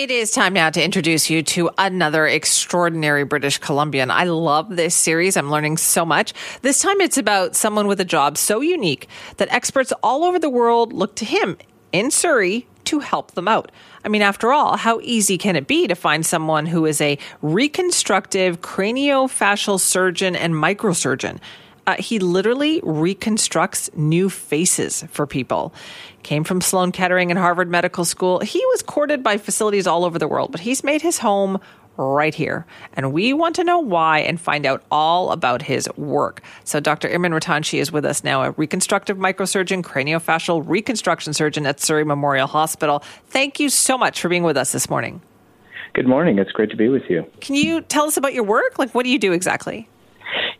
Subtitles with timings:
[0.00, 4.10] It is time now to introduce you to another extraordinary British Columbian.
[4.10, 5.36] I love this series.
[5.36, 6.34] I'm learning so much.
[6.62, 10.50] This time it's about someone with a job so unique that experts all over the
[10.50, 11.58] world look to him
[11.92, 13.70] in Surrey to help them out.
[14.04, 17.16] I mean, after all, how easy can it be to find someone who is a
[17.40, 21.38] reconstructive craniofacial surgeon and microsurgeon?
[21.86, 25.74] Uh, he literally reconstructs new faces for people.
[26.22, 28.40] Came from Sloan Kettering and Harvard Medical School.
[28.40, 31.60] He was courted by facilities all over the world, but he's made his home
[31.96, 32.66] right here.
[32.94, 36.42] And we want to know why and find out all about his work.
[36.64, 37.08] So Dr.
[37.08, 42.46] Imran Ratanshi is with us now, a reconstructive microsurgeon, craniofacial reconstruction surgeon at Surrey Memorial
[42.46, 43.02] Hospital.
[43.28, 45.20] Thank you so much for being with us this morning.
[45.92, 46.38] Good morning.
[46.38, 47.24] It's great to be with you.
[47.40, 48.78] Can you tell us about your work?
[48.78, 49.88] Like, what do you do exactly?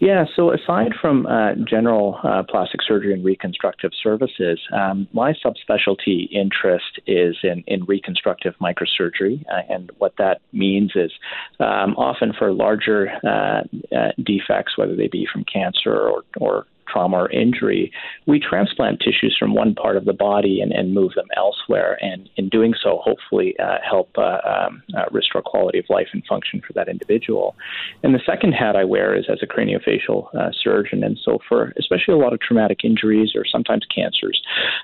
[0.01, 6.31] Yeah, so aside from uh, general uh, plastic surgery and reconstructive services, um, my subspecialty
[6.31, 9.45] interest is in, in reconstructive microsurgery.
[9.51, 11.13] Uh, and what that means is
[11.61, 13.63] um, often for larger uh,
[13.97, 17.93] uh, defects, whether they be from cancer or, or trauma or injury,
[18.27, 21.99] we transplant tissues from one part of the body and, and move them elsewhere.
[22.01, 26.25] And in doing so, hopefully uh, help uh, um, uh, restore quality of life and
[26.27, 27.57] function for that individual.
[28.03, 31.03] And the second hat I wear is as a craniofacial uh, surgeon.
[31.03, 34.41] And so, for especially a lot of traumatic injuries or sometimes cancers,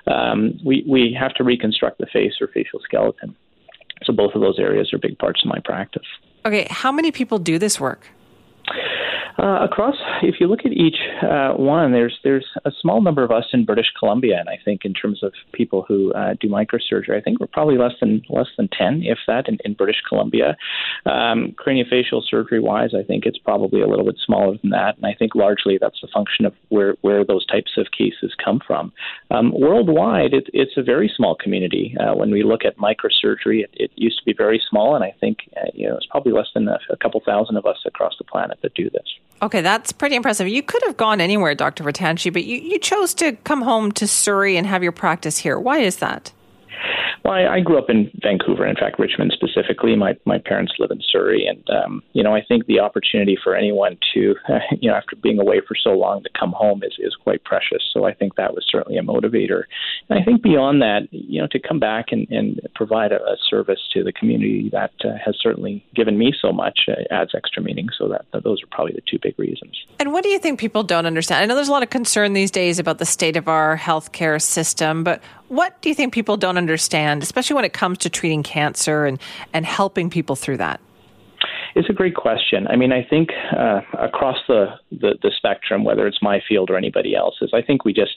[0.07, 3.35] um, we, we have to reconstruct the face or facial skeleton.
[4.03, 6.07] So, both of those areas are big parts of my practice.
[6.45, 8.07] Okay, how many people do this work?
[9.39, 13.31] Uh, across, if you look at each uh, one, there's there's a small number of
[13.31, 17.17] us in British Columbia, and I think in terms of people who uh, do microsurgery,
[17.17, 20.57] I think we're probably less than less than ten, if that, in, in British Columbia.
[21.05, 25.05] Um, craniofacial surgery wise, I think it's probably a little bit smaller than that, and
[25.05, 28.91] I think largely that's a function of where where those types of cases come from.
[29.31, 31.95] Um, worldwide, it, it's a very small community.
[31.99, 35.15] Uh, when we look at microsurgery, it, it used to be very small, and I
[35.19, 38.13] think uh, you know it's probably less than a, a couple thousand of us across
[38.17, 39.20] the planet that do this.
[39.41, 40.47] Okay, that's pretty impressive.
[40.47, 41.83] You could have gone anywhere, Dr.
[41.83, 45.59] Ratanshi, but you, you chose to come home to Surrey and have your practice here.
[45.59, 46.31] Why is that?
[47.23, 49.95] Well, I, I grew up in Vancouver, in fact, Richmond specifically.
[49.95, 53.55] My my parents live in Surrey, and um, you know, I think the opportunity for
[53.55, 56.95] anyone to, uh, you know, after being away for so long, to come home is
[56.99, 57.83] is quite precious.
[57.93, 59.63] So I think that was certainly a motivator.
[60.09, 63.37] And I think beyond that, you know, to come back and, and provide a, a
[63.49, 67.61] service to the community that uh, has certainly given me so much uh, adds extra
[67.61, 67.89] meaning.
[67.97, 69.77] So that, that those are probably the two big reasons.
[69.99, 71.43] And what do you think people don't understand?
[71.43, 74.41] I know there's a lot of concern these days about the state of our healthcare
[74.41, 78.41] system, but what do you think people don't understand, especially when it comes to treating
[78.41, 79.19] cancer and,
[79.51, 80.79] and helping people through that?
[81.75, 82.67] It's a great question.
[82.67, 86.77] I mean, I think uh, across the, the, the spectrum, whether it's my field or
[86.77, 88.11] anybody else's, I think we just,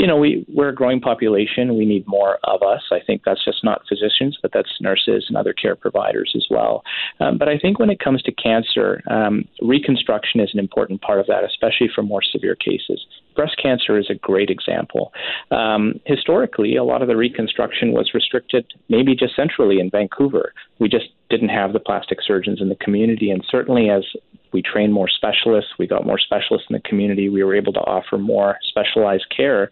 [0.00, 1.76] you know, we we're a growing population.
[1.76, 2.80] We need more of us.
[2.90, 6.82] I think that's just not physicians, but that's nurses and other care providers as well.
[7.20, 11.20] Um, but I think when it comes to cancer, um, reconstruction is an important part
[11.20, 15.12] of that, especially for more severe cases breast cancer is a great example.
[15.50, 20.52] Um, historically, a lot of the reconstruction was restricted maybe just centrally in Vancouver.
[20.78, 24.04] We just didn't have the plastic surgeons in the community, and certainly as
[24.52, 27.80] we trained more specialists, we got more specialists in the community, we were able to
[27.80, 29.70] offer more specialized care.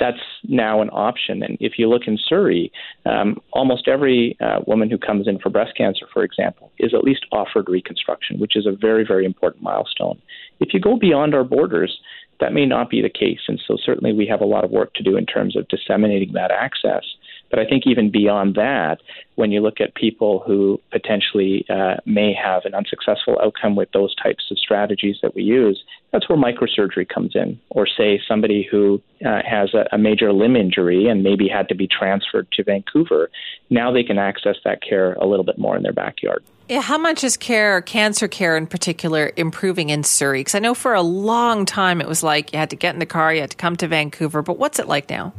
[0.00, 1.42] That's now an option.
[1.42, 2.70] And if you look in Surrey,
[3.04, 7.02] um, almost every uh, woman who comes in for breast cancer, for example, is at
[7.02, 10.20] least offered reconstruction, which is a very, very important milestone.
[10.60, 11.98] If you go beyond our borders,
[12.40, 13.40] that may not be the case.
[13.48, 16.32] And so, certainly, we have a lot of work to do in terms of disseminating
[16.34, 17.04] that access.
[17.50, 18.98] But I think even beyond that,
[19.36, 24.14] when you look at people who potentially uh, may have an unsuccessful outcome with those
[24.16, 25.82] types of strategies that we use,
[26.12, 27.58] that's where microsurgery comes in.
[27.70, 31.74] Or say somebody who uh, has a, a major limb injury and maybe had to
[31.74, 33.30] be transferred to Vancouver,
[33.70, 36.42] now they can access that care a little bit more in their backyard.
[36.68, 40.40] Yeah, how much is care, cancer care in particular, improving in Surrey?
[40.40, 42.98] Because I know for a long time it was like you had to get in
[42.98, 45.32] the car, you had to come to Vancouver, but what's it like now?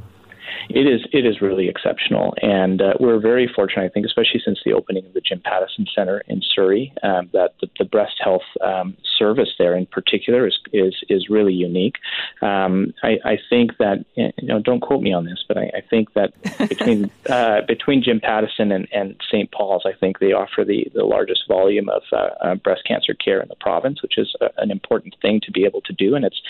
[0.70, 3.86] It is it is really exceptional, and uh, we're very fortunate.
[3.86, 7.56] I think, especially since the opening of the Jim Pattison Center in Surrey, um, that
[7.62, 11.96] the, the, breast health um, service there in particular is is is really unique.
[12.42, 15.82] Um, I, I, think that you know, don't quote me on this, but I, I
[15.90, 16.34] think that
[16.70, 19.52] between uh, between Jim Pattison and, and St.
[19.52, 23.42] Paul's, I think they offer the the largest volume of uh, uh, breast cancer care
[23.42, 26.26] in the province, which is a, an important thing to be able to do, and
[26.26, 26.42] it's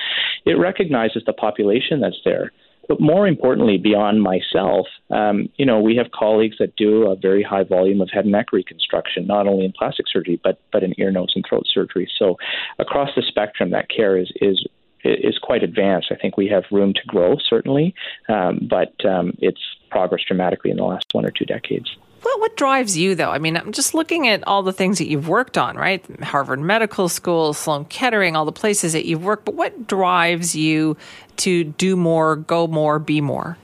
[0.46, 2.52] it recognizes the population that's there.
[2.90, 7.44] But more importantly, beyond myself, um, you know, we have colleagues that do a very
[7.44, 11.00] high volume of head and neck reconstruction, not only in plastic surgery, but but in
[11.00, 12.10] ear, nose, and throat surgery.
[12.18, 12.38] So
[12.80, 14.66] across the spectrum, that care is is
[15.04, 16.08] is quite advanced.
[16.12, 17.94] I think we have room to grow, certainly,
[18.28, 21.96] um, but um, it's progressed dramatically in the last one or two decades.
[22.30, 23.32] What, what drives you, though?
[23.32, 26.06] I mean, I'm just looking at all the things that you've worked on, right?
[26.22, 29.46] Harvard Medical School, Sloan Kettering, all the places that you've worked.
[29.46, 30.96] But what drives you
[31.38, 33.58] to do more, go more, be more?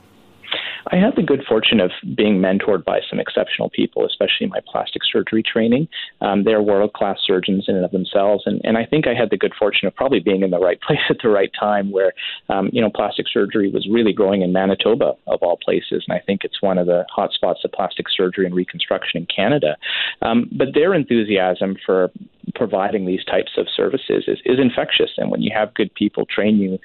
[0.92, 4.60] I had the good fortune of being mentored by some exceptional people, especially in my
[4.72, 5.88] plastic surgery training.
[6.22, 9.30] Um, they're world class surgeons in and of themselves, and, and I think I had
[9.30, 12.14] the good fortune of probably being in the right place at the right time, where
[12.50, 16.20] um, you know plastic surgery was really growing in Manitoba of all places, and I
[16.20, 19.78] think it's one of the hotspots of plastic surgery and reconstruction in Canada.
[20.22, 22.12] Um, but their enthusiasm for
[22.54, 25.12] providing these types of services is, is infectious.
[25.18, 26.80] And when you have good people train you,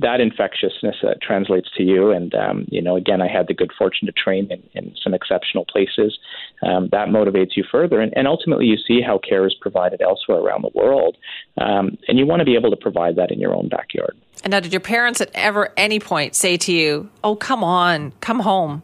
[0.00, 2.10] that infectiousness uh, translates to you.
[2.10, 5.14] And, um, you know, again, I had the good fortune to train in, in some
[5.14, 6.18] exceptional places.
[6.62, 8.00] Um, that motivates you further.
[8.00, 11.16] And, and, ultimately, you see how care is provided elsewhere around the world.
[11.60, 14.16] Um, and you want to be able to provide that in your own backyard.
[14.42, 18.12] And now, did your parents at ever any point say to you, oh, come on,
[18.20, 18.82] come home?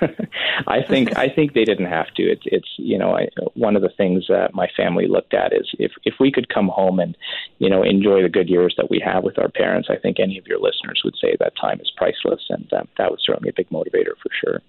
[0.66, 2.22] I think I think they didn't have to.
[2.22, 5.68] It's it's you know I, one of the things that my family looked at is
[5.78, 7.16] if if we could come home and
[7.58, 9.88] you know enjoy the good years that we have with our parents.
[9.90, 13.10] I think any of your listeners would say that time is priceless, and um, that
[13.10, 14.60] was certainly a big motivator for sure.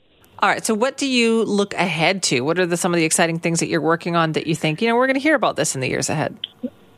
[0.42, 0.66] All right.
[0.66, 2.42] So, what do you look ahead to?
[2.42, 4.82] What are the, some of the exciting things that you're working on that you think
[4.82, 6.38] you know we're going to hear about this in the years ahead?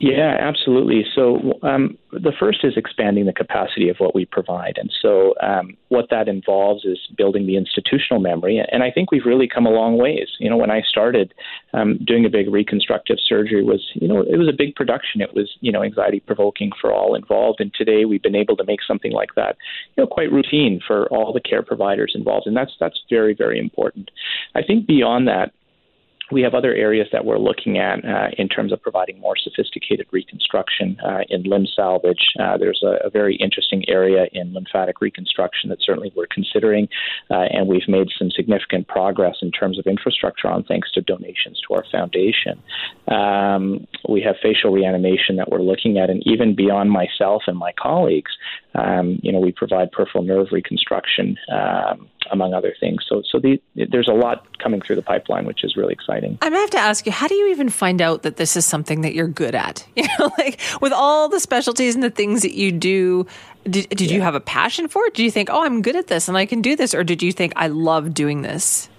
[0.02, 1.06] Yeah, absolutely.
[1.14, 5.78] So um, the first is expanding the capacity of what we provide, and so um,
[5.90, 8.60] what that involves is building the institutional memory.
[8.72, 10.28] And I think we've really come a long ways.
[10.40, 11.36] You know, when I started
[11.74, 15.22] um, doing a big reconstructive surgery, was you know it was a big production.
[15.22, 17.62] It was you know anxiety provoking for all involved.
[17.62, 19.56] And today we've been able to make something like that,
[19.96, 23.60] you know, quite routine for all the care providers involved, and that's that's very very
[23.60, 24.10] important.
[24.56, 25.54] I think beyond that
[26.32, 30.08] we have other areas that we're looking at uh, in terms of providing more sophisticated
[30.12, 32.34] reconstruction uh, in limb salvage.
[32.40, 36.88] Uh, there's a, a, very interesting area in lymphatic reconstruction that certainly we're considering,
[37.30, 41.60] uh, and we've made some significant progress in terms of infrastructure on thanks to donations
[41.68, 42.62] to our foundation.
[43.08, 47.74] Um, we have facial reanimation that we're looking at, and even beyond myself and my
[47.80, 48.32] colleagues,
[48.76, 51.38] um, you know, we provide peripheral nerve reconstruction.
[51.52, 53.04] Um, among other things.
[53.08, 56.38] So, so the, there's a lot coming through the pipeline, which is really exciting.
[56.42, 58.66] I'm gonna have to ask you, how do you even find out that this is
[58.66, 59.86] something that you're good at?
[60.02, 63.28] You know, like with all the specialties and the things that you do.
[63.70, 64.16] Did, did yeah.
[64.16, 65.14] you have a passion for it?
[65.14, 67.22] Do you think, oh, I'm good at this and I can do this, or did
[67.22, 68.90] you think I love doing this?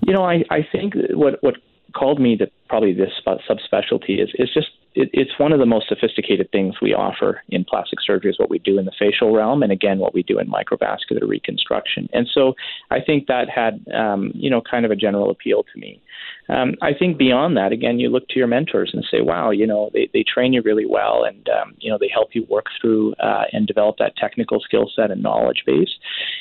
[0.00, 1.54] You know, I, I think what what
[1.94, 5.88] called me to probably this subspecialty is is just it, it's one of the most
[5.88, 9.62] sophisticated things we offer in plastic surgery is what we do in the facial realm,
[9.62, 12.08] and again, what we do in microvascular reconstruction.
[12.12, 12.54] And so,
[12.90, 16.00] I think that had um, you know kind of a general appeal to me.
[16.48, 19.66] Um, I think beyond that, again, you look to your mentors and say, wow, you
[19.66, 22.66] know, they, they train you really well, and um, you know they help you work
[22.80, 25.90] through uh, and develop that technical skill set and knowledge base.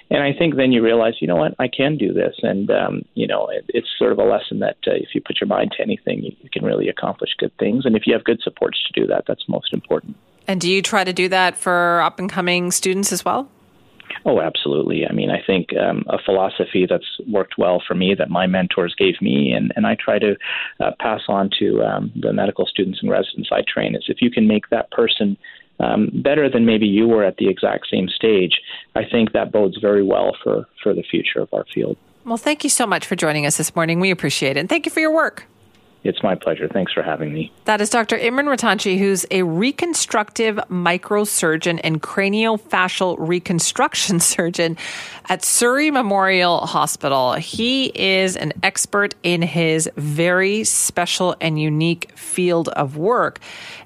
[0.09, 3.01] And I think then you realize, you know what, I can do this, and um,
[3.15, 5.71] you know, it, it's sort of a lesson that uh, if you put your mind
[5.77, 7.85] to anything, you, you can really accomplish good things.
[7.85, 9.23] And if you have good supports to do that.
[9.27, 10.15] That's most important.
[10.47, 13.49] And do you try to do that for up and coming students as well?
[14.25, 15.05] Oh, absolutely.
[15.07, 18.95] I mean, I think um, a philosophy that's worked well for me that my mentors
[18.97, 20.35] gave me, and, and I try to
[20.79, 24.29] uh, pass on to um, the medical students and residents I train, is if you
[24.29, 25.37] can make that person
[25.83, 28.59] um, better than maybe you were at the exact same stage,
[28.95, 31.97] I think that bodes very well for, for the future of our field.
[32.25, 33.99] Well, thank you so much for joining us this morning.
[33.99, 34.61] We appreciate it.
[34.61, 35.45] And thank you for your work.
[36.03, 36.67] It's my pleasure.
[36.67, 37.51] Thanks for having me.
[37.63, 38.17] That is Dr.
[38.17, 44.77] Imran Ratanshi, who's a reconstructive microsurgeon and craniofacial reconstruction surgeon
[45.29, 47.33] at Surrey Memorial Hospital.
[47.33, 53.39] He is an expert in his very special and unique field of work.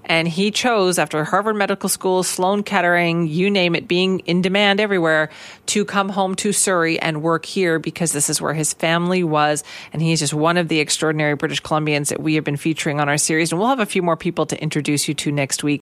[0.05, 4.79] And he chose, after Harvard Medical School, Sloan Kettering, you name it, being in demand
[4.79, 5.29] everywhere,
[5.67, 9.65] to come home to Surrey and work here because this is where his family was.
[9.91, 13.09] And he's just one of the extraordinary British Columbians that we have been featuring on
[13.09, 13.51] our series.
[13.51, 15.75] And we'll have a few more people to introduce you to next week.